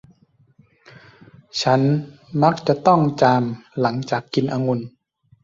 [1.61, 1.81] ฉัน
[2.43, 3.43] มักจะต้องจาม
[3.81, 4.79] หลังจากกินองุ่น